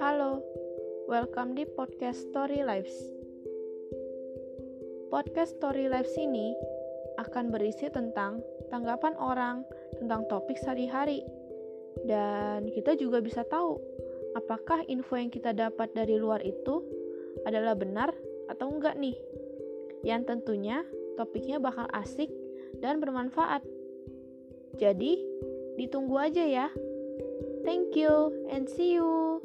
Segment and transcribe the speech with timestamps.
[0.00, 0.40] Halo,
[1.04, 2.96] welcome di podcast Story Lives.
[5.12, 6.56] Podcast Story Lives ini
[7.20, 8.40] akan berisi tentang
[8.72, 9.68] tanggapan orang
[10.00, 11.20] tentang topik sehari-hari.
[12.08, 13.76] Dan kita juga bisa tahu
[14.32, 16.80] apakah info yang kita dapat dari luar itu
[17.44, 18.16] adalah benar
[18.48, 19.20] atau enggak nih.
[20.08, 20.80] Yang tentunya
[21.20, 22.32] topiknya bakal asik
[22.80, 23.81] dan bermanfaat.
[24.76, 25.20] Jadi,
[25.76, 26.66] ditunggu aja ya.
[27.62, 29.40] Thank you and see you.